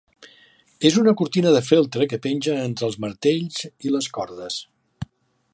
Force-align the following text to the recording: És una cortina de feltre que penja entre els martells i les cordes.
És 0.89 0.95
una 1.01 1.13
cortina 1.21 1.51
de 1.57 1.61
feltre 1.67 2.09
que 2.13 2.19
penja 2.25 2.57
entre 2.65 2.89
els 2.91 2.99
martells 3.07 3.63
i 3.89 3.97
les 3.97 4.13
cordes. 4.19 4.61